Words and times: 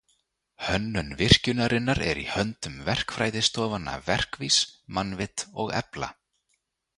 Hönnun 0.67 1.09
virkjunarinnar 1.19 2.01
er 2.05 2.21
í 2.21 2.25
höndum 2.37 2.79
verkfræðistofanna 2.87 3.93
Verkís, 4.09 4.59
Mannvit 4.97 5.47
og 5.65 5.71
Efla. 5.83 6.11